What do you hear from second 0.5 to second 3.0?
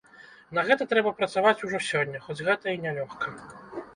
На гэта трэба працаваць ужо сёння, хоць гэта і не